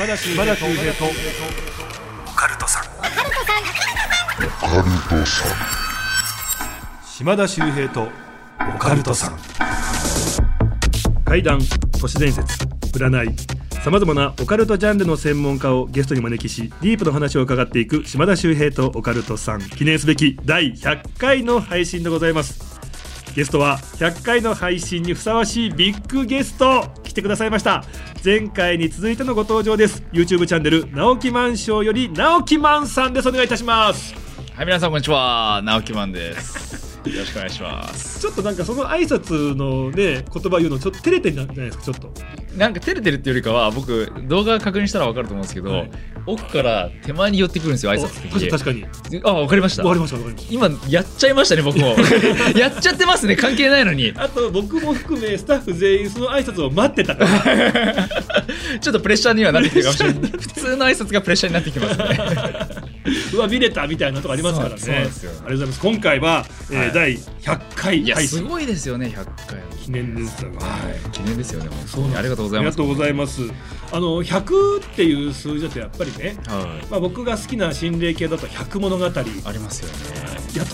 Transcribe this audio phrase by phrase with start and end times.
[0.00, 1.04] 島田秀平と。
[1.04, 2.84] オカルトさん。
[7.06, 8.08] 島田秀平と
[8.74, 9.38] オカルトさん。
[11.26, 11.60] 怪談
[12.00, 12.64] 都市伝説
[12.94, 13.36] 占い
[13.84, 19.60] さまざまなオカルトジャンルの専門家をゲストに招きしディープの話を伺っていく島田秀平とオカルトさん。
[19.60, 22.69] 記念すべき第100回の配信でございます
[23.34, 27.84] ゲストは100回の配信にふさわしいビッグゲスト来てくださいました
[28.24, 34.30] 前回に続いてのご登場です YouTube チャンネル直木マンションより直木マンさんですお願いいたします
[34.60, 35.62] はい、皆さんこんにちは。
[35.64, 36.69] 直木マンです。
[37.08, 38.20] よろしくお願いします。
[38.20, 42.12] ちょっとなんかその挨拶のね言葉言うのちょっと照れてるんじゃないですかちょっと
[42.56, 45.90] なんか照れてるっていうよりかは、僕、動画確認したらわかると思うんですけど、はい
[46.26, 48.50] 奥から手前に寄ってくるんですよ、挨拶あ的に。
[48.50, 48.84] 確かに
[49.24, 49.94] あ、わかりましたわか。
[49.94, 51.96] りましたわかりました今、やっちゃいましたね、僕も。
[52.54, 54.12] やっちゃってますね、関係ないのに。
[54.14, 58.08] あと僕も含めスタッフ全員その挨拶を待ってたから
[58.80, 60.30] ちょっとプレッシャーにはなってきてるかもしれない。
[60.30, 62.90] 普通の挨拶がプレッシャーになってきますね。
[63.32, 69.60] うわ見れたみたいなとこありますからねそうなんですよありがとうございます今回は、えーはい第100回いや、すごいですよね、100回。
[69.82, 70.58] 記念ですよね。
[70.58, 72.14] はい、記念ですよね、本そう。
[72.16, 72.74] ありがとうございます。
[72.74, 73.42] ありがとうございます。
[73.92, 76.86] あの100っていう数字だとやっぱりね、はい。
[76.90, 79.04] まあ、僕が好きな心霊系だと100物語。
[79.04, 79.94] やったこありますよね。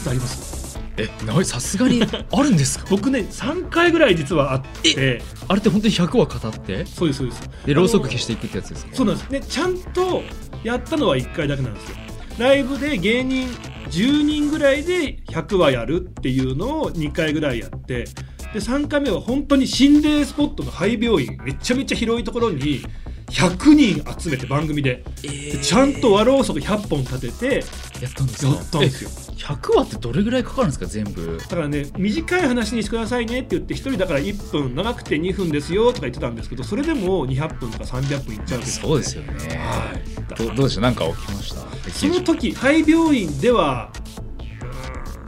[0.05, 0.78] とあります？
[0.98, 2.86] え、なさすがに あるんですか？
[2.91, 5.23] 僕ね3回ぐらい実はあって。
[5.48, 6.84] あれって本当に100話語って？
[6.86, 7.51] そうですそうです。
[7.67, 8.91] でろうそく消ししていくってやつですか？
[8.95, 9.30] そうなんです。
[9.30, 10.23] ねちゃんと
[10.64, 11.97] やったのは1回だけなんですよ
[12.39, 13.48] ライブで芸人
[13.91, 18.05] 10人ぐらいで100話やるっていうのを2回ぐらいやって
[18.53, 22.83] で3回目は本当に心霊スポットの廃病院めちゃめちゃ広いところに
[23.31, 25.03] 100人集めて番組で。
[25.25, 25.53] えー。
[25.53, 27.55] でちゃんと和ろうそく100本立てて
[28.01, 28.53] やったんですよ。
[28.83, 31.39] え100話ってどれぐらいかかるんですか全部？
[31.39, 39.33] だからね短い話にしてくださいねって言って1人だから1分長くて2分ですよとか言ってたんですけどそれでも200分とか300分いっちゃうわけですそうですよね。
[39.58, 40.48] はい。
[40.48, 40.80] どどうでした？
[40.80, 41.91] なんか起きました？
[41.91, 43.92] その時廃病院では、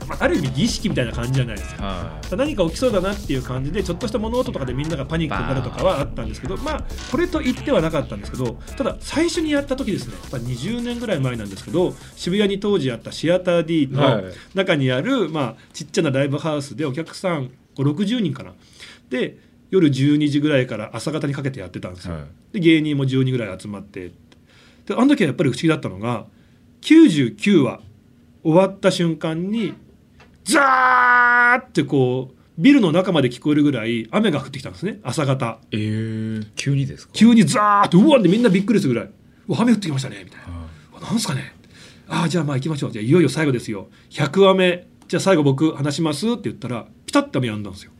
[0.09, 1.83] まあ、ある意味儀式みたいな感じじゃないですか。
[1.83, 18.53] は何か起きそうだなっていう感じでちょっとした物音とかでみんながパニックになるとかはあったんですけどまあこれと言ってはなかったんですけどただ最初にやった時ですねやっぱ20年ぐらい前なんですけど渋谷に当時あったシアター D はいの中にある、まあ、ちっちゃなライブハウスでお客さん60人かな。
[19.09, 19.37] で
[19.69, 22.23] 夜12時ぐらいから朝方にかけてやってたんですよ、はい。
[22.53, 24.11] で芸人も10人ぐらい集まって。
[24.85, 26.25] であの時はやっぱり不思議だったのが
[26.81, 27.79] 99話
[28.43, 29.75] 終わった瞬間に
[30.53, 34.99] ザーってこうビルの中まで聞こえるぐらい雨が降ってきたんですね。
[35.03, 35.59] 朝方。
[35.71, 37.13] えー、急にですか？
[37.13, 39.09] 急にザーってうわってみんなびっくりするぐらい。
[39.47, 40.45] うわ雨降ってきましたねみたいな。
[40.53, 41.53] は「うわなんすかね？
[42.07, 42.91] ああじゃあまあ行きましょう。
[42.91, 43.87] じゃあいよいよ最後ですよ。
[44.09, 47.91] 100話目じゃあ最後僕話します」って言ったらピタッと雨やんだんですよ。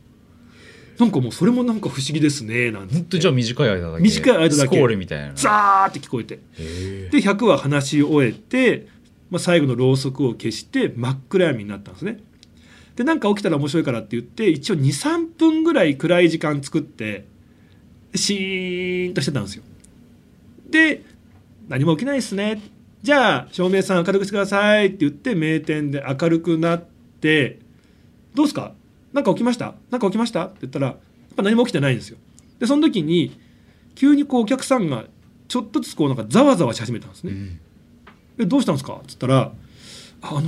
[0.98, 2.94] なんかもうそれもなんか不思議ですねなんいて。
[2.94, 5.32] 本当じゃあ短い間だけ短い間だけスコールみたいな。
[5.34, 6.40] ザーって聞こえて。
[7.10, 8.88] で100話話し終えて、
[9.30, 12.18] まあ、最後のろうそくを消して真っ暗闇になったんですね
[13.00, 17.24] でなんか起きたら面白いからって言って一応23分ぐらい暗い時間作って
[18.14, 19.62] シーンとしてたんですよ。
[20.68, 21.02] で
[21.66, 22.60] 何も起きないですね。
[23.02, 26.84] じゃあ照明さん明るくしてくださいって言って名店で明るくなっ
[27.22, 27.60] て
[28.34, 28.74] どうですか？
[29.14, 29.74] 何か起きました？
[29.90, 30.44] 何か起きました？
[30.44, 30.96] って言ったらやっ
[31.34, 32.18] ぱ何も起きてないんですよ。
[32.58, 33.40] でその時に
[33.94, 35.06] 急にこうお客さんが
[35.48, 37.60] ちょっとずつこうなんかざわざわし始めたんですね、うん。
[38.40, 39.52] えどうしたんですか?」っつったら
[40.20, 40.42] 「あの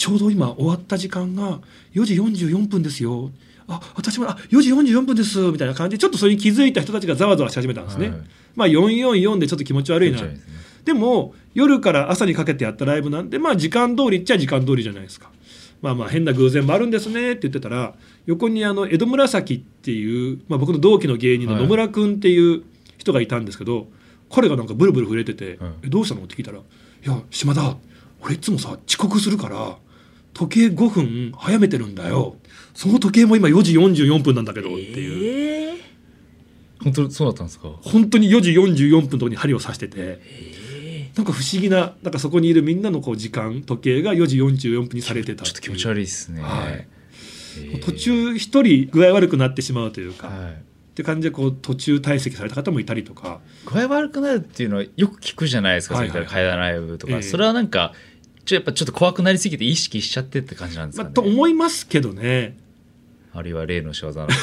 [0.00, 1.60] ちょうど今終わった時間が
[1.92, 3.30] 4時44分ですよ」
[3.68, 8.08] あ私もあ4時44分ですみたいな感じでちょっとそれに気づいた人たちがざわざわし始めたんですね。
[8.08, 8.18] はい
[8.56, 10.40] まあ444でちょっと気持ち悪いなですね
[10.84, 15.30] でも夜から朝にかけてやったライブなんでまあ時間通りっちゃ時間通りじゃないですか。
[15.82, 17.94] まあまあ変な偶然もあるんですねって言ってたら
[18.26, 22.62] 横にあの江戸紫っていう、まあ、僕の同期の芸人の野村君っていう
[22.98, 23.86] 人がいたんですけど、
[24.30, 26.62] 彼がなんかブルブル震えててはい「えどうしたの?」って聞いたら「い
[27.04, 27.76] や島田
[28.22, 29.76] 俺いつもさ遅刻するから
[30.48, 32.36] 時計5分早めてるんだよ。
[32.74, 35.80] その時計も今4時44分なんだけど」っていう、えー
[36.82, 37.68] 本当そうだったんですか？
[37.82, 39.94] 本当に4時44分のとこに針を刺してて。
[39.98, 46.40] えなんか不思議ななんかそこにいるみんなのこう時間時計が4時44分にされてたちょっと気持ち悪いですね。
[46.40, 46.86] はい。
[47.58, 47.80] えー。
[47.80, 50.62] 途中一人具合悪くなってしまうというか、っはい。
[50.94, 53.40] て感じでこう途中退席された方もいたりとか。
[53.66, 56.22] 具合悪くなるっていうのはよく聞くじゃないですか、はいそうい。
[56.22, 57.22] った階段ライブとか、ええ。
[57.22, 57.92] それはなんか
[58.50, 62.56] ちょやっぱちょっと怖くなりすぎて意識しちゃってって感じなんですかまあ、ね、と思いますけどね。
[63.32, 64.34] あるいは例の仕業なのか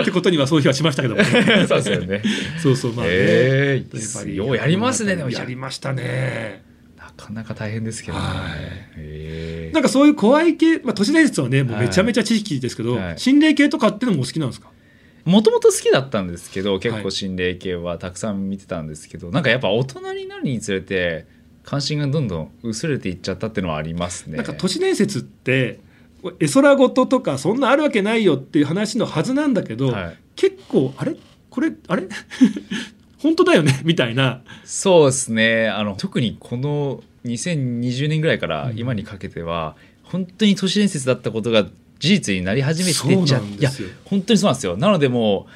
[0.00, 1.24] ってことにはそういう日はしましたけども。
[1.24, 2.22] そうですよね。
[2.62, 5.30] そうそうまあね、ええやっぱりようやりますねでも。
[5.30, 6.62] やりましたね。
[6.96, 8.58] なかなか大変ですけどね、はい。
[8.96, 13.18] ええなんかそういう怖い系、まあ、都市伝説はねもうめちゃめちゃ知識ですけど、はい。
[13.18, 14.70] 心霊系とかっていうのもお好きなんですか？
[15.24, 17.02] もともと好きだったんですけど結はい。
[17.02, 21.26] 構心霊系はたくさん見てたんですけど、なんかやっぱ大人になるにつれて
[21.64, 24.36] 関心がどんどん薄れていっちゃったっていうのはありますね。
[24.36, 25.80] なんか都市伝説って
[26.38, 30.18] 絵空事とかそんなあるわけないよっていう話のはずなんだけど、はい。
[30.36, 31.16] 結構あれ？
[31.50, 32.04] これあれ？
[33.18, 33.80] 本当だよね？
[33.84, 34.42] みたいな。
[34.64, 35.68] そうですね。
[35.68, 41.64] あの特にこの2020年ぐらいから今にかけては、本当に都市伝説だったことが
[41.98, 43.70] 事実になり始めてっちゃいや
[44.04, 44.76] 本当にそうなんですよ。
[44.76, 45.50] なのでもう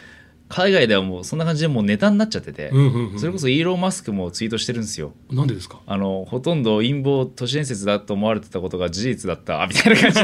[0.49, 5.13] 海外ではもうそんな感じでもうネタになっちゃってて、うんうんうんそれこそイーロン・マスクもツイートしてるんですよ。
[5.31, 5.81] なんでですか？
[5.87, 10.23] あのほとんど陰謀都市伝説だと思われてたことが事実だったみたいな感じ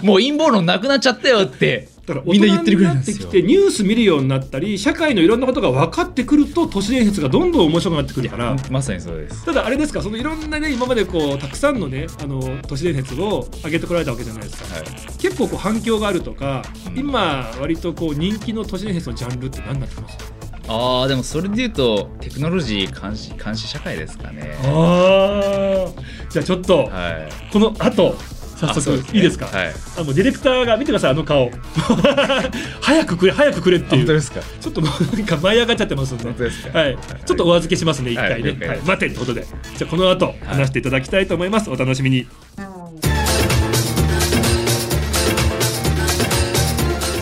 [0.00, 0.06] で。
[0.06, 8.56] もう陰謀論なくなっちゃったよってだからみんな言ってるぐらいなってきてニュース見るようになったり社会のいろんなことが分かってくると都市伝説がどんどん面白くなってくるから。
[8.70, 9.44] まさにそうです。
[9.44, 14.74] ただあれですかそのいろんなね今までこうたくさんのねあの都市伝説を上げてこられたわけじゃないですか。
[14.74, 14.84] はい。
[15.18, 16.98] 結構こう反響があるとか、うん。
[16.98, 20.16] 今割とこう人気の都市伝説のジャンルって何になってます？
[20.70, 24.54] あーでもそれで言うとテクノロジー監視監視社会ですかね。
[24.64, 25.86] あ
[26.28, 27.52] じゃあちょっとはい。
[27.52, 28.14] この後
[28.58, 29.18] 早速あそうですね。
[29.18, 29.46] いいですか？
[29.46, 29.72] はい。
[29.96, 31.50] あのディレクターが見てくださいあの顔。
[32.80, 34.06] 早くくれ早くくれっていう。
[34.06, 34.40] 本当ですか？
[34.60, 36.24] ちょっともうなんか舞い上がっちゃってますんで。
[36.24, 36.76] 本当ですか？
[36.78, 38.78] はい、ちょっとお預けしますね、一はい回ね、はい。
[38.80, 39.46] 待てってことで、
[39.76, 41.70] じゃあこの後話していただきたいと思います。
[41.70, 42.26] お楽しみに。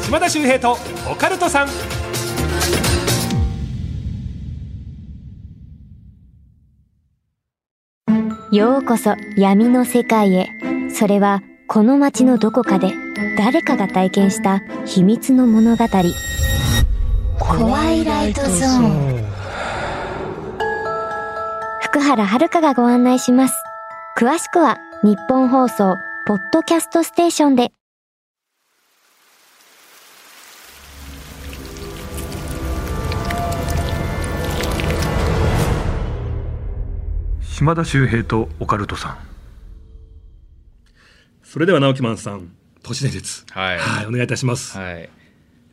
[0.04, 0.78] 島田秀平と
[1.10, 1.68] オカルトさん。
[8.52, 10.48] ようこそ闇の世界へ。
[10.90, 12.94] それはこの街のどこかで
[13.36, 15.84] 誰かが体験した秘密の物語。
[17.38, 19.26] 怖いライトゾーン。
[21.82, 23.54] 福原遥がご案内します。
[24.18, 25.96] 詳しくは日本放送
[26.26, 27.72] ポッドキャストステーションで。
[37.42, 39.35] 島田秀平とオカルトさん。
[41.46, 42.50] それでは直樹マンさん、
[42.82, 43.44] 都市伝説。
[43.52, 44.76] はいはい、お願いいたします。
[44.76, 45.08] はい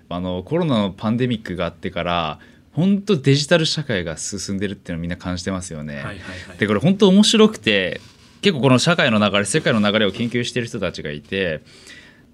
[0.08, 2.40] あのコロナのパンデミックがあってから
[2.74, 5.96] 本当デジタル社会が進んでるっていうのをみんな感じてますよね。
[5.96, 6.58] はいはいはい。
[6.60, 8.00] でこれ本当面白くて
[8.42, 11.62] 結構この社会の流れ世界の流れを研究してる人たちがいて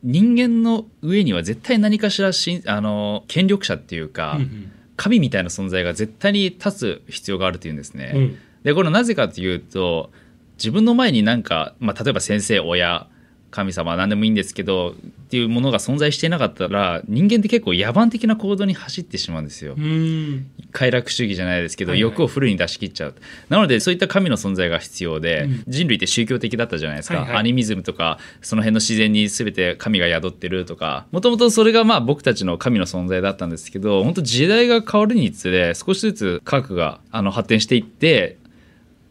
[0.03, 8.11] 人間の上には絶対何かしらしあの権力者っていうか、うんうん神みたいな存在が絶対に立つ必要があるというんですね。
[8.13, 10.11] うんでこれなぜかというと
[10.57, 13.07] 自分の前になんか、まあ、例えば先生親
[13.51, 19.75] 神様何でもいいんですけどっていうものが存在していなかったら人間って結構野蛮的な行動に走ってしまうんですよ。
[20.71, 22.11] 快楽主義じゃないですけど、はいはい。
[22.11, 23.15] 欲をフルに出し切っちゃう。
[23.49, 25.63] なのでそういった神の存在が必要で、うん。
[25.67, 27.37] 人類って宗教的だったじゃないですか、はいはい。
[27.37, 38.37] アニミズムとかその辺の自然に全て神が宿ってるとかもともとそれがまあ僕たちの神の存在だったんですけど本当時代が変わるにつれ少しずつ科学があの発展していって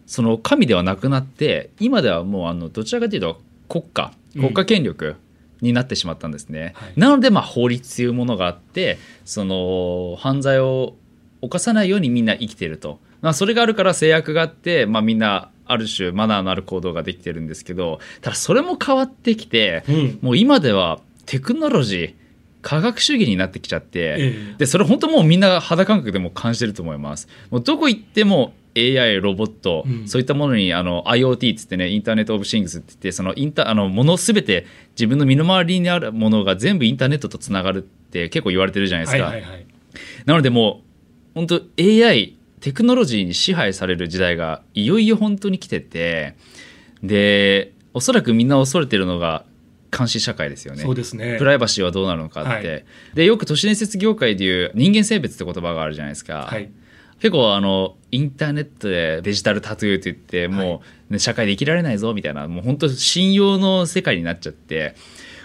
[0.06, 4.12] その神ではなくなって今ではもうあのどちらかというと国家。
[4.12, 5.16] うん国家権力
[5.60, 6.72] になってしまったんですね。
[6.76, 6.92] はい。
[6.96, 10.94] なのでまあ法律というものがあってその犯罪を
[11.40, 20.18] 犯さないようにみんな生きていると、まあ、それがあるから制約があって、まあ、みんなある種マナーのある行動ができてるんですけどただそれも変わってきてうん。
[20.22, 22.14] もう今ではテクノロジー
[22.60, 24.54] 科学主義になってきちゃって、ええ。
[24.58, 27.28] でそれ本当もうみんな肌感覚でも感じてると思います。
[27.50, 39.66] もうどこ行っても AI ロボット、うんそういったものにあの IoT っつってねインターネット・オブ・シングスって言ってそのインタあのものすべて自分の身の回りにあるものが全部インターネットとつながるって結構言われてるじゃないですか、はいはいはい。
[40.24, 40.82] なのでも
[41.34, 46.34] う本当 AI テクノロジーに支配される時代がいよいよ本当に来てて
[47.02, 49.44] でおそらくみんな恐れてるのが
[49.96, 51.38] 監視社会ですよねそうですね。
[51.38, 56.70] プライバシーはどうなるのかって、はいでよく都市伝説業界でいう人間性別って言葉があるじゃないですか、はい。
[57.20, 64.94] 結構あのインターネットでデジタルタトゥーって言ってもう、ね社会で生きられないぞみたいなもう本当信用の世界になっちゃって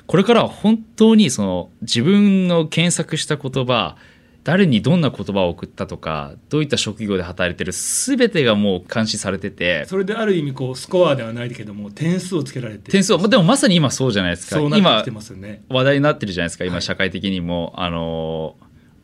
[0.07, 3.95] これからは本当にその自分の検索した言葉
[4.43, 14.57] 誰にどんな言葉を送ったとかどういった職業で働いてる全てがもう監視されててそれである意味こうスコアではないけども点数をつけられて点数でもまさに今そうじゃないですか。
[14.57, 15.63] そうなって今きてますよね。
[15.69, 16.71] 話題になってるじゃないですかはい。
[16.71, 18.57] 今社会的にも、あの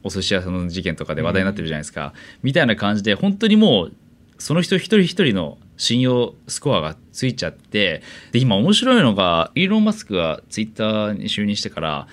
[0.03, 2.13] お寿司屋さんの事件とかで話題になってるじゃないですか、
[2.43, 3.93] みたいな感じで本当にもう
[4.37, 8.01] その人一人一人の信用スコアがついちゃって
[8.31, 12.07] で今面白いのがイーロン・マスクがツイッターに就任してから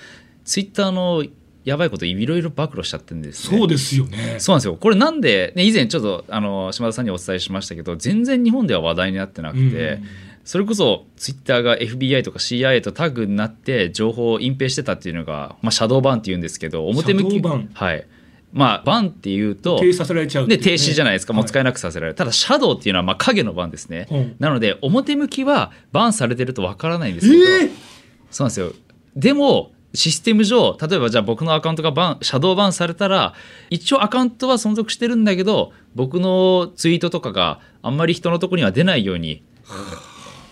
[0.45, 1.25] ツイッターの
[1.65, 3.59] やばいこといろいろ暴露しちゃってるんですね。
[3.59, 4.37] そうですよね。
[4.39, 10.05] そうなんですよこれなんで、ね、以前ちょっとあの島田さんにお伝えしましたけど全然日本では話題になってなくて、うん
[10.47, 18.07] それこそツイッターが FBI とか CIA とタッグになって情報を隠蔽してたっていうのが、まあ、シャドーバンっていうんですけど表向きはい。
[18.53, 20.57] まあバンっていうと停止させられちゃうね。
[20.57, 24.37] で停止じゃないですか、もう使えはなくさせられる、ただシャドウっていうのはまあ影のバンですね、うん。
[24.39, 27.71] なので表向きはバンされてるとわからないんですけど、えー！
[28.31, 28.73] そうなんですよ。
[29.17, 33.35] でもシステム上例えばじゃあ僕のアカウントがバンシャドーバンされたら
[33.71, 39.43] 一応アカウントは存続してるんだけど僕のツイートとかがあんまり人のとこには出ないように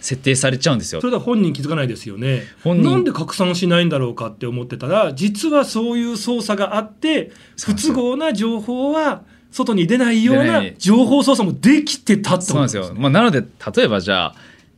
[0.04, 1.00] 設定されちゃうんですよ。
[1.00, 2.42] それでは本人気づかないですよね。
[2.62, 2.90] 本人。
[2.90, 13.42] なんで拡散しないんだろうかって思ってたら実はそういう操作があって不都合な情報は外に出ないような情報操作もできてたってそうなんですよ、まあ、なので
[13.74, 14.34] 例えばじゃあ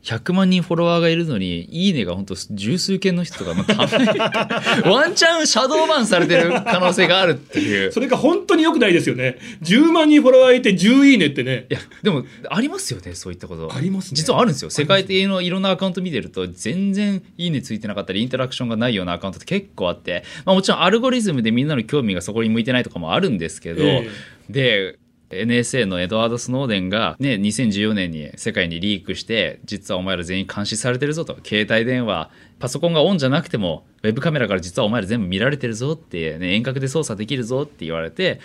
[0.06, 4.18] 100万人フォロワーがいるのに「いいね」が本当十数件の人とか、まあ、たまに。
[4.88, 7.90] ワンチャンシャドーバンされてる可能性があるっていう。
[7.90, 9.36] それが本当に良くないですよね。
[9.64, 11.66] 10万人フォロワーいて10いいねってね。
[11.68, 13.74] いやでもありますよねそういったこと。
[13.74, 14.16] ありますね。
[14.16, 14.70] 実はあるんですよ。
[14.70, 24.08] 世界的のいろんなアカウント見てると全然いいねついてなかったりインタラクションがないようなアカウントって結構あって、まあ、もちろんアルゴリズムでみんなの興味がそこに向いてないとかもあるんですけど、え。
[24.48, 24.98] で
[25.30, 31.36] NSA のエドワード・スノーデンが、ね、2014年に世界にリークして実はお前ら全員監視されてるぞと。
[31.44, 38.40] 携帯電話パソコンがオンじゃなくてもウェブカメラから実はお前ら全部見られてるぞって、ね、遠隔で操作できるぞって言われて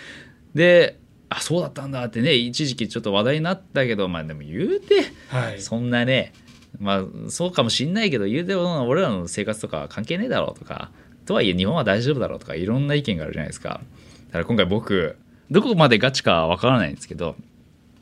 [0.54, 0.98] で
[1.28, 5.62] あそうだったんだってね一時期ちょっと話題になったけどまあでも言うてはい。
[5.62, 6.32] そんなね
[6.80, 10.90] まあそうかもしんないけど言うても俺らの生活とか関係ねえだろうとか
[11.26, 13.80] とはいえ日本は大丈夫だろうとかいろんな意見があるじゃないですか。
[14.26, 15.16] だから今回僕
[15.52, 17.36] どこまでガチかわからないんですけど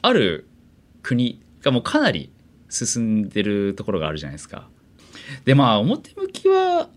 [0.02, 0.46] ある
[1.02, 2.30] 国がもうかなり
[2.68, 4.68] 進んでるところがあるじゃないですか。
[5.44, 6.88] でまあ表向きは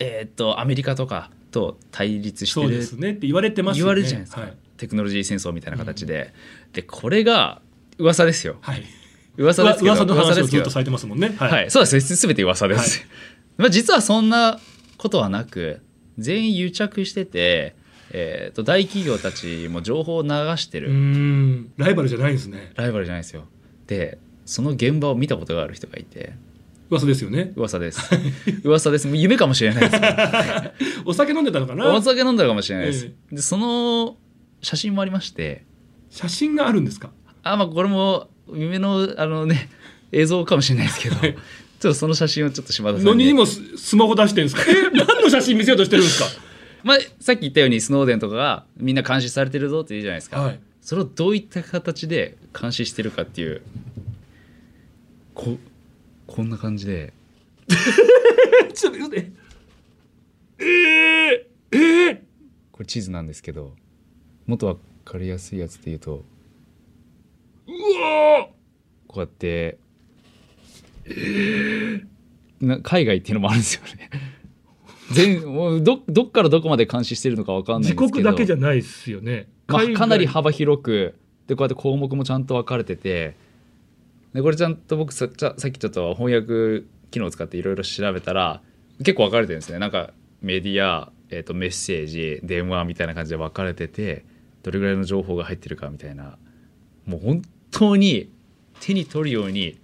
[0.00, 3.86] えーっとアメリカとかと対立してるそうですねって言われてますよね。
[3.86, 6.34] 言われるじゃないですか、はい、テクノロジー戦争みたいな形で、
[6.72, 7.62] でこれが
[7.98, 8.56] 噂ですよ。
[8.60, 8.82] はい、
[9.36, 11.34] 噂ですけど噂の話をずっとされてますもんね。
[11.38, 12.16] はい、はい、そうです。
[12.16, 13.06] すべて噂です、
[13.56, 14.58] まあ実はそんな
[14.96, 15.80] ことはなく
[16.18, 17.76] 全員癒着してて、
[18.12, 20.90] えー、と大企業たちも情報を流してる。
[20.92, 21.72] ん。
[21.76, 22.72] ライバルじゃないんですね。
[22.74, 23.44] ライバルじゃないですよ。
[23.86, 26.32] でその現場を見たことがある人がいて。
[26.90, 27.52] 噂ですよね。
[27.54, 28.00] 噂です。
[28.64, 29.08] 噂です。
[29.08, 30.02] 夢かもしれないです
[31.06, 31.94] お酒飲んでたのかな？
[31.94, 34.16] お酒飲んだかもしれないです、えでその
[34.60, 35.64] 写真もありまして。
[36.10, 37.10] 写真があるんですか？
[37.44, 39.68] あまあこれも夢のあのね
[40.10, 41.34] 映像かもしれないですけど、はい。
[41.34, 43.10] ちょっとその写真をちょっと島田さんに。
[43.24, 44.68] 何にもススマホ出してるんですか？
[44.68, 46.26] え何の写真見せようとしてるんですか？
[46.84, 50.60] まあ、さっき言ったようにスノーデンとかがみんな監視されてるぞって言うじゃないですか、はい。
[50.80, 53.62] それをどういった形で監視してるかっていう
[55.34, 55.58] こ
[56.26, 57.12] こんな感じで。
[58.74, 59.32] ちょっと待って。
[60.58, 62.20] えー、えー、
[62.72, 63.74] これ地図なんですけど
[64.46, 66.24] もっと分かりやすいやつで言うと
[67.66, 68.48] うわ
[69.06, 69.78] こうやって、
[72.60, 74.10] な海外っていうのもあるんですよね
[75.12, 78.24] 全どどっからどこまで監視してるのか分かんない自んですけど。
[78.24, 81.14] 国だけじゃないですよね、まあ、かなり幅広く
[81.46, 83.34] でこうやって項目もちゃんと分かれてて。
[84.32, 88.62] でこれちゃんと僕ささっきちょっと翻訳機能を使っていろいろ調べたら
[88.98, 89.78] 結構分かれてるんですね。
[89.78, 94.24] なんかメディア、えー、とメッセージ電話みたいな感じで分かれてて
[94.62, 96.38] どれぐらいの情報が入ってるかみたいな。
[97.06, 98.30] もう本当に
[98.78, 99.79] 手に取るように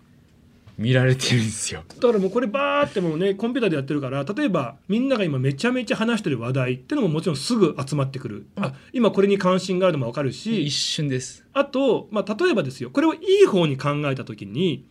[0.79, 1.85] 見られてるんですよ。
[1.89, 10.67] だからもうこれバーってもうねコンピューターでやってるから例えばみんなが今めちゃめちゃ話してる話題ってのももちろんすぐ集まってくる、あ今これに関心があるのも分かるし。
[10.67, 11.45] 一瞬です。
[11.53, 12.91] あと、まあ、例えばですよ。
[12.91, 14.85] これをいい方に考えた時に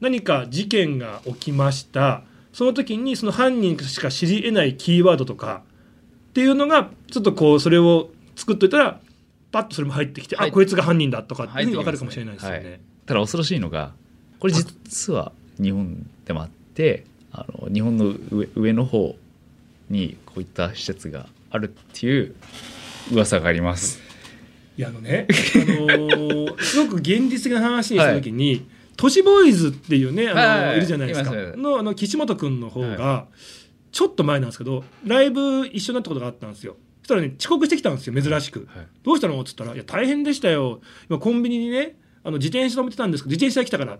[0.00, 2.22] 何か事件が起きました。
[2.52, 5.62] その時にその犯人しか知り得ないキーワードとか
[6.30, 9.00] っていうのがちょっとこうそれを作っといたら
[9.52, 10.48] パッとそれも入ってきて、はい。
[10.48, 12.56] あこいつが犯人だとかっていうふうに分かるかもしれないですよね。
[12.56, 12.80] はい。
[13.06, 13.92] ただ恐ろしいのが
[14.40, 19.16] これ実は日本でもあってあの日本の上上の方
[19.90, 22.34] にこういった施設があるっていう
[23.12, 24.00] 噂があります。
[24.76, 30.76] いやあのね、あのーすごく現実的な話にした時に、都市ボーイズっていうねあの、はいはいはい。
[30.76, 31.32] いるじゃないですか。
[31.56, 33.26] のあの岸本君の方が、
[33.90, 36.76] ちょっと前なんですけどライブ一緒になったことがあったんですよ。
[37.02, 38.86] そしたらね遅刻してきたんですよ珍しく、はい。
[39.02, 39.40] どうしたの？
[39.40, 40.80] っつったら「いや大変でしたよ。
[41.08, 43.98] 今コンビニにねあの自転車止めてたんですけど自転車が来たから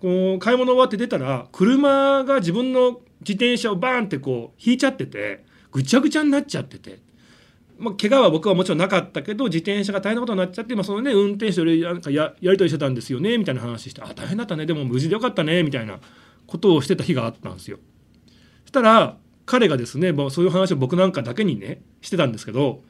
[0.00, 6.98] こう買い物終わって出たら車が自分の自転車をバーンってこう引いちゃっててぐちゃぐちゃになっちゃってて。
[7.78, 15.98] まあ、怪我は僕はもちろんなかったけど自転車が大変なことになっちゃって、まあ、そのね運転手となんかややり取りしてたんですよねみたいな話して「あ大変だったねでも無事でよかったね」みたいな
[16.46, 17.78] ことをしてた日があったんですよ。
[18.64, 19.16] そしたら
[19.46, 22.82] 彼がですねもうそういう話を僕なんかだけにねしてたんですけど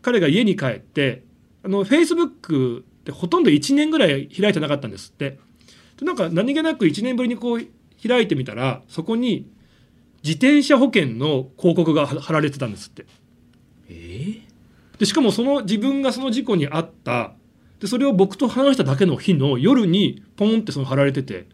[0.00, 1.22] 彼が家に帰って
[1.62, 5.38] フェイスブックってほとんど1年ぐらい開いてなかったんですって。
[5.98, 7.60] でなんか何気なく1年ぶりにこう
[8.06, 9.50] 開いてみたらそこに
[10.22, 13.06] 自転車保険の広告が貼られてたんですって。
[13.88, 14.40] え
[14.98, 17.32] でしかもその自分がその事故に遭った。
[17.80, 21.46] でそれを僕と話しただけの日の夜にポンってその貼られてて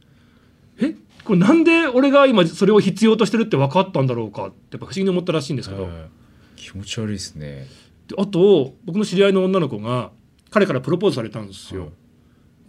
[0.79, 0.95] え？
[1.25, 4.49] これなんで俺が今それを必要としてるって分かったんだろうか？
[4.49, 5.93] ってやっぱ不思議に思ったらしいんですけど、はい
[6.57, 7.67] 気持ち悪いですね。
[8.07, 10.11] であと僕の知り合いの女の子が
[10.51, 11.91] 彼からプロポーズされたんですよ、はい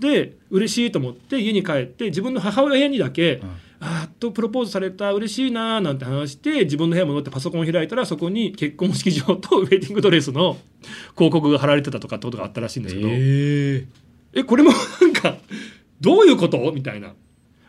[0.01, 3.39] で嬉しいと思って家に帰って自分の母親にだけ、
[3.79, 10.57] あーやっとプロポーズされた嬉しいなーなんて話して自分の部屋戻ってパソコンを開いたらそこに結婚式場と ウェディングドレスの
[11.15, 13.87] 広告が貼られてたとかってことがあったらしいんですけど、え
[14.33, 15.37] えこれもなんか
[15.99, 16.71] どういうこと？
[16.73, 17.13] みたいな、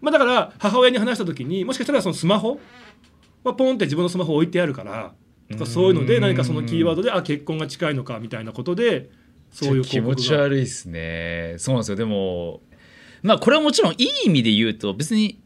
[0.01, 2.61] まあ、だから母親に話した時にもしかしたらそのスマホ？
[3.45, 5.13] はポンって自分のスマホ置いてあるから
[5.51, 9.11] とかそういうので何かそのキーワードであ結婚が近いのかみたいなことで
[9.53, 11.55] そういう気持ち悪いですね。
[11.59, 11.97] そうなんですよ。
[11.97, 12.61] でも
[13.23, 15.39] まあこれはもちろんいい意味で言うと別に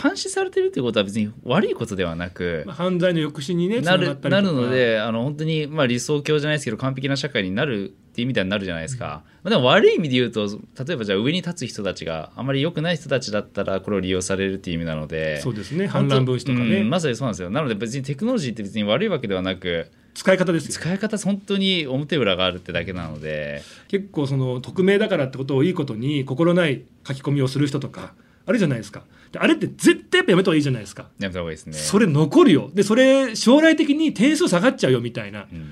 [0.00, 10.48] 監視されてるっていうことは別に悪いことではなくまあ、犯罪の抑止にねつなるなるのであの本当にまあ理想郷じゃないですけど完璧な社会になるっていう意味ではなるじゃないですか、まあでも悪い意味で言うと
[10.84, 15.40] 例えばじゃあ上に立つ人たちがあまり良くない人たちだったらこれを利用されるっていう意味なので。
[15.40, 15.86] そうですね。
[15.86, 17.50] 反乱分子とかね、うんまさにそうなんですよ。
[17.50, 20.72] なので別にテクノロジーって別に悪いわけではなく使い方ですよ。
[20.72, 23.62] 使い方本当に表裏があるってだけなので。
[23.88, 28.12] 結構その匿名だからってことをいいことに心ない書き込みをする人とか
[28.46, 29.02] あるじゃないですか。
[29.32, 31.72] であれって絶対やっぱやめた方がいいじゃないですか、やめた方がいいですね。
[31.74, 32.70] それ残るよ。
[32.74, 35.46] でそれ将来的に点数下がっちゃうよみたいな。
[35.52, 35.60] うん。
[35.60, 35.62] っ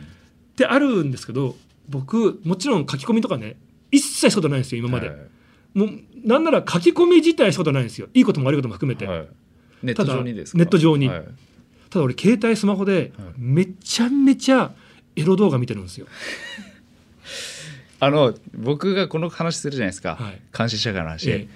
[0.57, 1.57] てあるんですけど
[1.88, 3.57] 僕もちろん書き込みとかね
[3.90, 5.18] 一切したことないんですよ今まで、はい
[5.75, 5.90] もう
[6.25, 8.09] なんなら書き込み自体したことないんですよ。
[8.14, 9.28] いいことも悪いことも含めて、はい。
[9.83, 10.59] ネット上にですか？
[10.59, 11.09] ネット上に。
[11.09, 11.25] はい
[11.90, 14.73] ただ俺携帯スマホではいめちゃめちゃ
[15.16, 16.07] エロ動画見てるんですよ。
[18.00, 20.40] あの僕がこの話するじゃないですか、はい。
[20.57, 21.49] 監視社会の話、え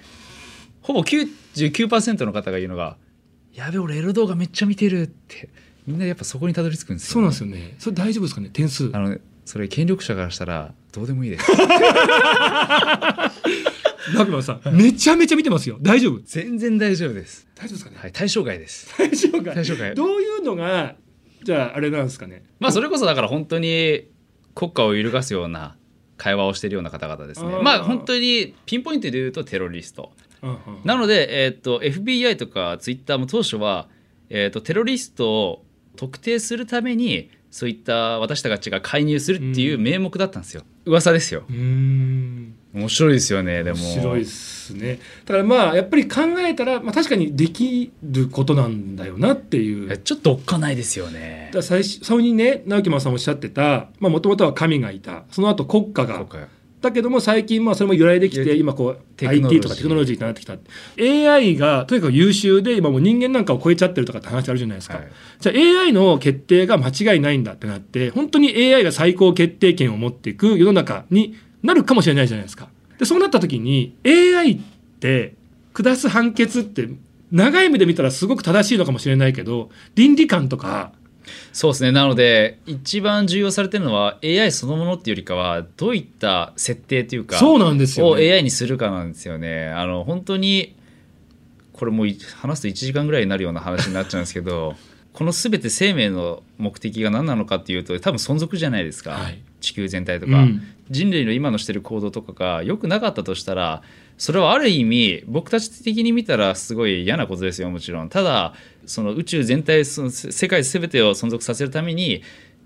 [0.81, 2.97] ほぼ99%の方が言うのが
[3.55, 5.49] 「やべ俺エロ動画めっちゃ見てる」って。
[5.85, 7.75] みんなやっぱそこにたどり着くんですよ、そうなんですよね。
[7.77, 8.89] それ大丈夫ですかね点数。
[8.93, 11.51] あのそれ権力者からしたらどうでもいいです。
[14.15, 15.77] ラビマンさんめちゃめちゃ見てますよ。
[15.81, 16.21] 大丈夫？
[16.25, 17.47] 全然大丈夫です。
[17.55, 18.95] 大丈夫ですかね、はい対象外です。
[18.97, 19.95] 対象外対象外。
[19.95, 20.95] どういうのが
[21.43, 22.43] じゃああれなんですかね？
[22.59, 24.07] まあそれこそだから本当に
[24.55, 25.77] 国家を揺るがすような
[26.17, 27.59] 会話をしているような方々ですね。
[27.61, 30.11] まあ本当にピンポイントで言うとテロリスト。
[30.41, 30.57] うんうん。
[30.83, 33.87] なので、えー、と FBI とかツイッターも当初は、
[34.29, 41.43] えー、とテロリストを特定するためにそういった私たちが介入するっていう名目だったんですよ、噂ですよ。
[41.47, 42.55] 面
[42.87, 43.77] 白いですよねでも。
[43.77, 44.99] 面白いですね。
[45.25, 49.93] だからまあやっぱり考えたら、まあ、確かにできることなんだよなっていう。
[49.93, 51.51] えちょっとおっかないですよね。
[51.53, 55.25] だ最初にね直樹さんおっしゃってたもともとは神がいた。
[55.29, 56.47] その後国家が今回
[56.83, 60.15] だけども最近まあそれも由来できて今こう IT とかテクノロジー。
[60.15, 60.57] になってきた。
[60.99, 65.07] AI がとにかく優秀で今もう人間なんかを超えちゃってるとかって話あるじゃないですか、はい。
[65.39, 72.67] じゃあ AI の決定が間違いないんだってなって本当に AI が最高決定権を持っていく世の中になるかもしれないじゃないですか。
[72.99, 74.59] でそうなった時に AI っ
[74.99, 75.35] て
[75.73, 76.89] 下す判決って
[77.31, 80.91] 長い目で見たらすごく正しいのかもしれないけど倫理観とか
[81.51, 81.91] そうですね。
[81.91, 89.69] なので一番重要されてるのは AI そのものっていうよりかはどういった設定というかそうなんですよ、をね、AI にするかなんですよね。
[89.69, 90.75] あの本当に
[91.73, 94.75] これもうい話すと1時間ぐらいになるような話になっちゃうんですけど
[95.13, 99.39] この全て生命の目的が何なのかっていうと多分存続じゃないですか、はい。
[99.61, 100.61] 地球全体とか、うん。
[100.89, 103.83] 人類の今のしてる行動とかが良くなかったとしたら
[104.17, 108.09] それはある意味僕たち的に見たらすごい嫌なことですよもちろん。
[108.09, 108.53] ただ
[108.85, 112.21] その宇宙全体その世界全てを存続させるために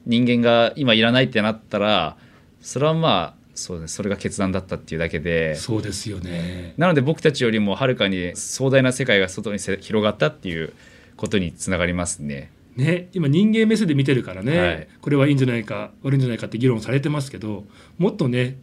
[0.06, 2.18] 人間が今いらないってなったら
[2.62, 5.56] それはまあそうねそれが決断だったっていうだけで。
[5.56, 6.74] そうですよね。
[6.78, 10.74] なので僕たちよりもはるかに壮大な世界が外にせ広がったっていう
[11.16, 12.52] ことにつながりますね。
[12.76, 14.88] ね、今人間目線で見てるからね、はい。
[15.02, 17.66] これはいいんじゃないか悪いんじゃないかって議論されてますけど
[17.98, 18.58] もっとね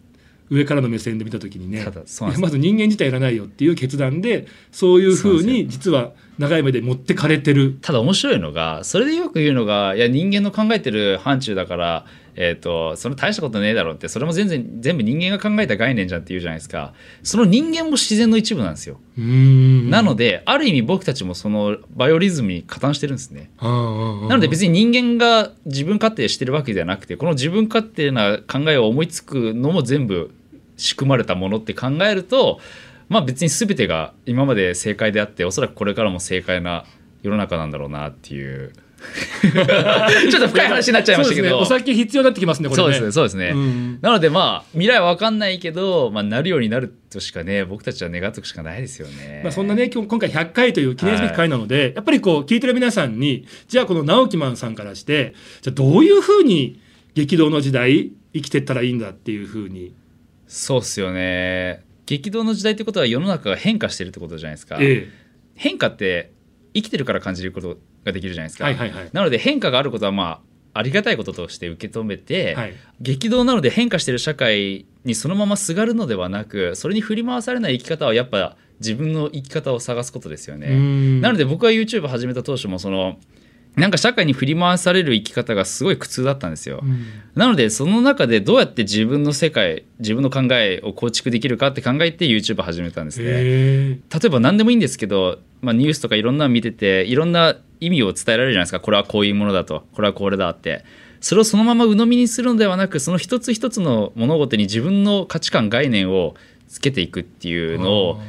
[0.55, 1.85] 上からの目線で見た時にね
[2.39, 7.79] まず人間自体いらないよっていう決断でそういうふうに実は長い目で持ってかれてる。
[7.81, 16.93] ただ面白いのがそれでよく言うのがいや人間の考えてる範疇だから、えー、とそれ大したことねえだろうってそれも全然全部人間が考えた概念じゃんって言うじゃないですか。
[17.23, 23.51] その人間も自然の一部なんですよ、なのである意味僕たちもそのバイオリズムに加担してるんですね。
[23.61, 23.69] な
[24.29, 30.35] なので別に人間が自分勝手してるわけではなくてこの自分勝手な考えを思いつくのも全部
[30.77, 32.61] 仕組まれたものって考えると
[33.09, 36.85] まあ別に全てが今まで正解であっておそらくこれからも正解な
[37.23, 38.73] 世の中なんだろうなっていう。
[40.31, 41.49] ちょっと深い話になっちゃいましたけど。
[41.49, 41.53] ね。
[41.53, 42.85] お酒必要になってきますねこれね。
[42.85, 43.99] そうですねそうですね、うん。
[44.01, 49.43] なのでまあ未来は分かんないけど、まあ、なるようになるとしかね僕たちは願っておくしかないですよね。
[49.43, 56.81] まあ、そんなね今日今回100回という記念すべき回なので、やっぱりこう聞いてる皆さんにじゃあこの直木マンさんからしてじゃあどういうふうに
[57.15, 59.93] 激動の時代生きてったらいいんだっていうふうに、
[60.55, 61.83] そうっすよね。
[62.07, 65.09] 激動の時代ってことは世の中が変化してるってことじゃないですか、え
[65.57, 66.33] 変化って
[66.75, 69.11] 生きてるから感じることができるじゃないですえか、はいはいはい。
[69.13, 70.43] なので変化があることはま
[70.75, 72.75] あありがたいこととして受け止めて、はい。
[73.01, 80.69] 激動なので変化してる社会にそのまますがるのではなくそれに振り回されない生き方はやっぱ自分の生き方を探すことですよね。
[80.69, 81.21] うん。
[81.21, 83.19] なので僕は YouTube 始めた当初もその
[83.77, 86.81] なんか社会に振り回される生き方がすごい苦痛だったんですよ。
[86.83, 87.07] うん。
[87.35, 93.33] なのでその中でどうやって自分の世界自分の考えを構築できるかって考えて YouTube 始めたんですね。
[93.33, 98.81] 例えば何でもいいんですけど、まあ、ニュースとかいろんなの見てていろんな意味を伝えられるじゃないですか。
[98.81, 99.85] これはこういうものだと。
[99.93, 100.85] これはこれだって。
[101.21, 106.35] それをそのまま鵜呑みにするのではなくその一つ一つの物事に自分の価値観概念を
[106.69, 108.21] つけていくっていうのを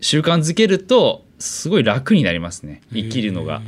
[0.00, 2.82] 習慣づけるとすごい楽になりますね。
[2.92, 3.62] 生きるのが。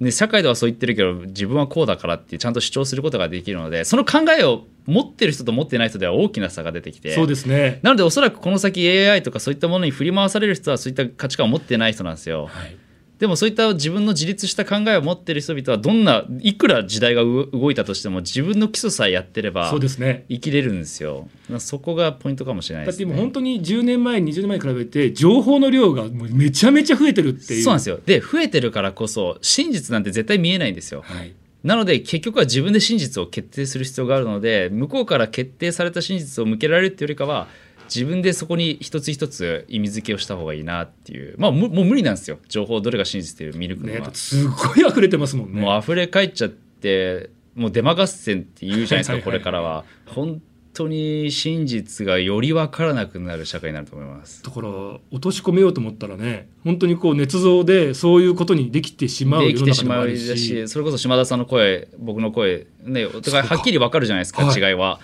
[0.00, 12.46] で社会ではそう言ってるけど自分はこうだからってちゃんと主張することができるのでその考えを持ってる人と持ってない人では大きな差が出てきてそうですねなのでおそらくこの先 AI とかそういったものに振り回される人はそういった価値観を持ってない人なんですよ。
[12.46, 12.76] はい
[13.18, 21.28] でもそういった自分の自立した考えを持ってる人々はどんないくら時代がう動いたとしても自分の基礎さえやってればそうですね生きれるんですよ。
[21.58, 23.14] そこがポイントかもしれないだってですね。
[23.14, 27.98] 今本当に10年前20年前に比べて情報の量がもうめちゃめちゃ増えてるっていうそうなんですよ。
[28.04, 31.02] で増えてるからこそ真実なんて絶対見えないんですよ。
[31.04, 37.48] はいなので結局は自分で真実を決定する必要があるので向こうから決定された真実を向けられるっていうよりかは
[37.92, 41.34] 自分でそこに一つ一つ意味付けをした方がいいなっていう。
[41.38, 42.38] まあむもう無理なんですよ。
[42.48, 45.60] 情報どれが真実っていう見抜くのは、ねすごい溢れてますもんね。
[45.60, 49.84] もう溢れ返っちゃってもうデマ合戦って言うじゃないですかこれからは。
[50.06, 50.40] 本
[50.78, 54.44] 当に真実がより分からなくなる社会になると思います。
[54.44, 59.84] だから落とし込めようと思ったらね本当にこう捏造でそういうことにできてしまうできてし。
[59.84, 65.00] まうししそれこそ島田さんの声僕の声ねお互いはっきり分かるじゃないですか違いは。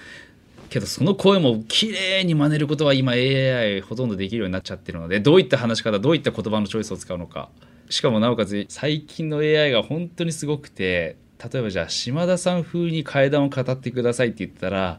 [0.74, 7.48] けどその声も綺麗に真似ることは今 AI ほとんどできるようになっちゃってるのでどういった話し方どういった言葉のチョイスを使うのか。
[7.90, 14.98] しかもなおかつ最近の AI が本当にすごくて例えばじゃあ島田さん風に階段を語ってくださいって言ったら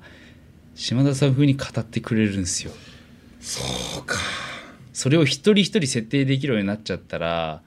[0.75, 2.71] 島田さん風に語ってくれるんですよ。
[3.41, 3.61] そ
[3.99, 4.15] うか。
[4.93, 7.61] それを一人一人設定できるようになっちゃったら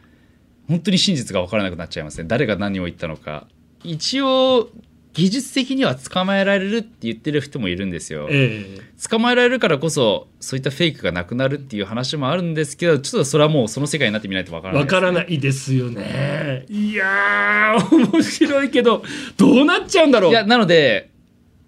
[0.67, 3.49] 本当に真実が分からなくなっちゃいますね誰が何を言ったのか。
[3.85, 4.71] 一応
[5.19, 8.29] 技術的には捕まえられるって言ってる人もいるんですよ。
[8.31, 8.81] ええ。
[9.09, 16.67] 捕まえられるからこそそういったフェイクがなくなるっていう話もあるんですけどちょっとそれはもうその世界になってみないと分からないわからいないですよね。
[16.69, 19.03] いやー面白いけど
[19.37, 20.31] どうなっちゃうんだろう。
[20.31, 21.11] いやなので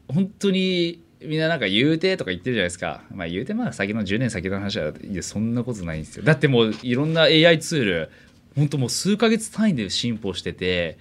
[0.07, 3.03] 本当にみんななんか言うてとか言ってるじゃないですか。
[3.13, 6.23] まあ言うてまあ先の10年先の話はいやそんなことないんですよ。
[6.23, 8.11] だってもういろんな AI ツール
[8.55, 10.99] 本当もう数ヶ月単位で進歩してて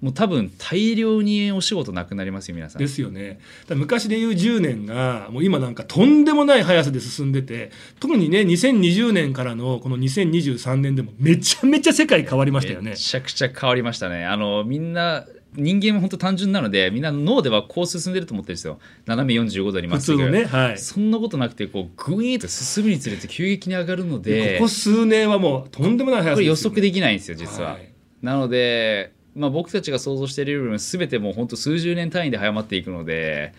[0.00, 2.80] もう多分大量にお仕事なくなりますよ皆さん。
[2.80, 3.38] ですよね。
[3.68, 12.90] 昔でいう10年がもう今なんかとんでもない速さで進んでて特にね2020年からのこの2023年でもめちゃめちゃ世界変わりましたよね。
[12.90, 14.24] めちゃくちゃ変わりましたね。
[14.24, 18.78] あのみんな人間は本当単純なのでみんな脳ではこう進んでると思ってるんですよ。
[19.04, 20.22] 斜め45度にまっすぐ。
[20.22, 20.78] 普通のねはい。
[20.78, 27.92] そんなことなくてこうグイーンと進むにつれて急激に上がるのでここ数年はもうとんでもない速さこれ予測できないんですよ実は、はい。
[28.22, 33.52] なので、まあ、僕たちが想像しているよりも全てもう本当数十年単位で早まっていくので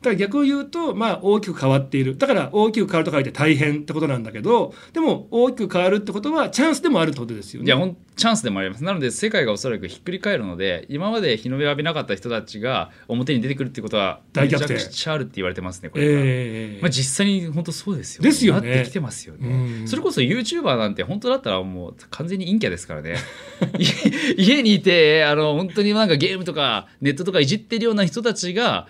[0.00, 2.16] だから逆を言うと、まあ、大きく変わっている。
[2.16, 7.66] だから大きく変わると書いて大変ってことなんだけどでも大きく変わるってことはチャンスでもあるってことですよね。
[7.66, 8.84] いやほんチャンスでもあります。
[8.84, 16.20] なので世界がおそらくひっくり返るので今まで日の目を浴びなかった人たちが表に出てくるってことはめちゃ大逆転くちゃあるって言われてますねこれから。
[16.24, 18.68] ええまあ、実際に本当そうですよですよね。
[18.68, 19.88] なってきてますよね、うん。
[19.88, 23.16] それこそ YouTuber なんて本当だったらもう完全に陰キャですからね。
[23.78, 28.86] い家にいてあの本当になんかゲームとかネットとかいじってるような人たちが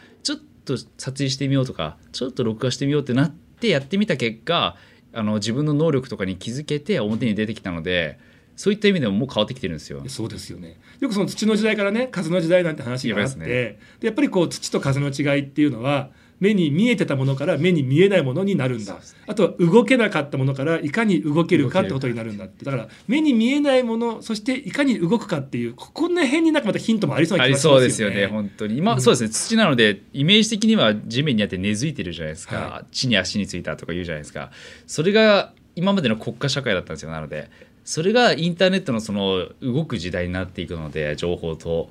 [0.69, 4.77] と撮影してみようとかちょっと録画してみようってなってやってみた結果
[5.13, 8.19] あの自分の能力とかに気づけて表に出てきたので
[8.57, 10.03] そういった意味でももう変わってきてるんですよ。
[10.09, 19.01] そうですよねよくその土の時代からね風の時代なんて話があって、言いますねでやっぱりこう土と風の違いっていうのは目に見えてたものから目に見えないものになるんだ、ね。
[19.27, 22.65] あとは動けなかったものからいかに動けるかってことになるんだって。
[22.65, 27.81] だから目に見えないものそしていかに動くかっていうここの辺になんかまたヒントもありそうなあり気がしますよね。
[27.81, 28.77] そうですよね本当に。
[28.77, 29.01] 今、うん。
[29.01, 29.29] そうですね。
[29.31, 34.51] 土なのでイメージ的には地面にあって根付いてるじゃないですか、は地に足についたとか言うじゃないですか。
[34.87, 37.51] それが今までの国家社会だったんですよなので。
[37.85, 41.91] それがインターネットのその動く時代になっていくので情報と。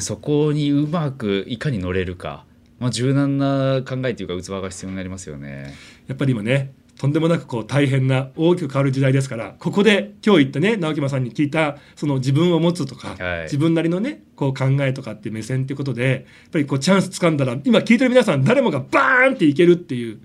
[0.00, 2.46] そこにうまくいかに乗れるか、
[2.82, 5.72] まあ、柔軟な考えというか器が必要になりますよね。
[6.08, 13.42] やっぱり今ねとんでもなくこう大変な大きく変わる時代ですからここで今日言ったね直木間さんに聞いたその自分を持つとか、はい。
[13.44, 16.10] 自分なりのねこう考えとかって目線っていうことで
[16.42, 20.20] やっぱりこうチャンス掴んだら今聞いてる皆さん誰もがバーンっていけるっていう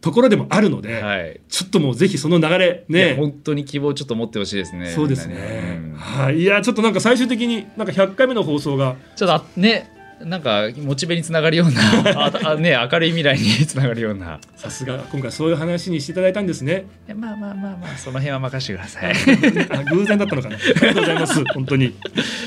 [0.00, 1.40] ところでもあるので、はい。
[1.48, 3.14] ちょっともうぜひその流れね。
[3.14, 4.90] 本当に希望をちょっと持ってほしいですね。
[4.90, 5.34] そうですね。
[5.78, 5.94] にうん。
[5.94, 6.40] はい。
[6.40, 19.14] いやちょっとなんか最終的になんか100回目の放送がちょっとあねなんかモチベにつながるようなああ、 ね、明るい未来につながるようなさすが今回そういう話にしていただいたんですねまあまあまあまあその辺は任せてください。
[19.70, 20.56] あ偶然だったのかな。
[20.56, 21.44] ありがとうございます。
[21.54, 21.94] 本当に。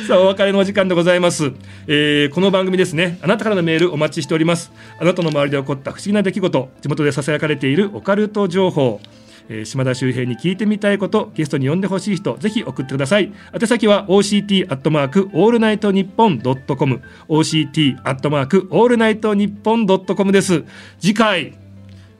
[0.07, 1.51] さあ、お別れのお時間でございます。
[1.88, 4.71] えーこの番組ですね、あなたからのメールお待ちしております。
[4.99, 9.01] あなたの周りで起こった不思議な出来事、地元で囁かれているオカルト情報。
[9.49, 13.34] えー島田周平に聞いてみたいことゲストに呼んでほしい人ぜひ送ってください。
[13.53, 20.63] 宛先は OCT アットマークオールナイトニッポンドットコム OCT アットマークオールナイトニッポンドットコムです。
[20.99, 21.53] 次回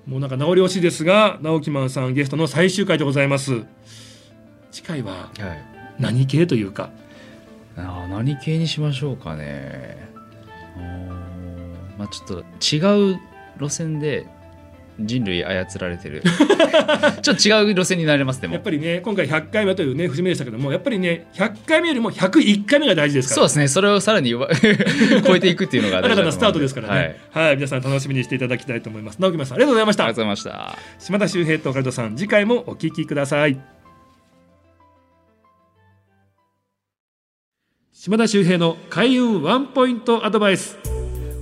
[0.06, 3.64] もうなんか名残惜しいですが Naokiman さんゲストの最終回でございます。
[4.72, 5.30] 次回ははい。
[6.00, 6.90] 何系というか？
[7.78, 10.12] あー何系にしましょうかね。
[11.98, 12.44] まあちょっと
[12.76, 13.20] 違う
[13.60, 14.28] 路線で
[15.00, 16.24] 人類操られてる。
[17.22, 18.54] ちょっと違う路線になれますでも。
[18.54, 23.36] やっぱりね今回100回目というね節目でしたけどもやっぱりね100回目よりも101回目が大事ですから。
[23.36, 23.68] そうですね。
[23.68, 24.48] それをさらに上
[25.26, 27.20] 超えていくっていうのが新た なスタートですからね。
[27.32, 29.20] はい、皆さん楽しみにしていただきたいと思います。
[29.20, 30.04] 直木さんありがとうございました。
[30.06, 30.78] ありがとうございました。
[31.00, 33.60] 島田秀平とオカルトさん次回もお聞きください。
[38.04, 40.78] 島田秀平の開運ワンポイントアドバイス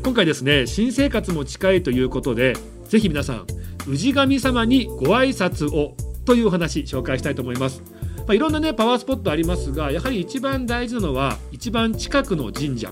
[0.04, 3.48] 今回ですね新生活も近いということでぜひ皆さん
[3.86, 7.84] 氏神様にご挨拶をというお話紹介したいと思います、
[8.18, 12.92] まあ、いろんなねパワースポットありますがやはり一番大事なのは一番近くの神社。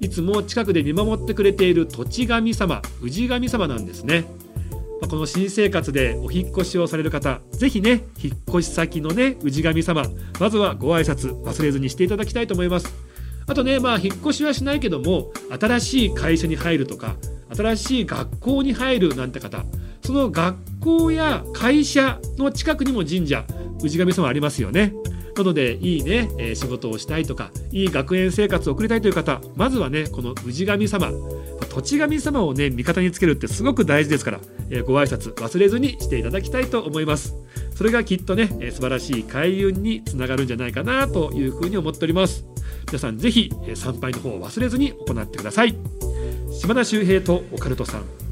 [0.00, 4.24] いつも近くで見守ってくれている土地神様氏神様なんですね。
[5.00, 10.04] まあこの新生活でお引越しをされる方ぜひね引っ越し先のね氏神様
[10.38, 12.92] まずはご挨拶忘れずにしていただきたいと思います。
[13.46, 17.16] あとねまあ引っ越しはしないけども新しい会社に入るとか
[17.54, 19.64] 新しい学校に入るなんて方
[20.02, 23.44] その学校や会社の近くにも神社
[23.80, 24.94] 氏神様ありますよね。
[25.36, 31.10] なのでいいね、えー仕事をしたいとかいい学園生活を送りたいという方まずはねこの氏神様
[31.70, 37.34] 土地神様をね味方につけるってすごく大事ですから、えーご挨拶忘れずにしていただきたいと思います。
[37.74, 42.46] それがきっとね、えー素晴らしい開運につながるんじゃないかなというふうに思っております。
[42.86, 45.76] 皆さんぜひ、え参拝の方を忘れずに行ってください。
[46.52, 48.23] 島田秀平とオカルトさん。